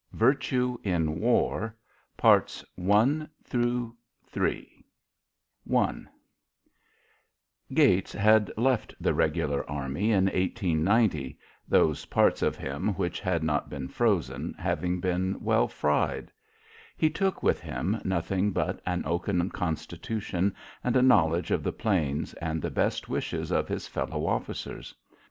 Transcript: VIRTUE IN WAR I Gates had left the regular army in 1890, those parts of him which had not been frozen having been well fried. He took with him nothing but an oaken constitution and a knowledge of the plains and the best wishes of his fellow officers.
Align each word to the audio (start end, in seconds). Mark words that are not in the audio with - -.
VIRTUE 0.13 0.79
IN 0.83 1.19
WAR 1.19 1.75
I 2.23 2.35
Gates 7.71 8.11
had 8.13 8.51
left 8.57 8.95
the 8.99 9.13
regular 9.13 9.69
army 9.69 10.09
in 10.11 10.23
1890, 10.25 11.37
those 11.67 12.05
parts 12.05 12.41
of 12.41 12.55
him 12.55 12.87
which 12.95 13.19
had 13.19 13.43
not 13.43 13.69
been 13.69 13.87
frozen 13.87 14.55
having 14.57 14.99
been 14.99 15.39
well 15.39 15.67
fried. 15.67 16.31
He 16.97 17.11
took 17.11 17.43
with 17.43 17.59
him 17.61 18.01
nothing 18.03 18.49
but 18.49 18.81
an 18.87 19.03
oaken 19.05 19.51
constitution 19.51 20.55
and 20.83 20.95
a 20.95 21.03
knowledge 21.03 21.51
of 21.51 21.61
the 21.61 21.71
plains 21.71 22.33
and 22.35 22.59
the 22.59 22.71
best 22.71 23.07
wishes 23.07 23.51
of 23.51 23.67
his 23.67 23.87
fellow 23.87 24.25
officers. 24.25 24.95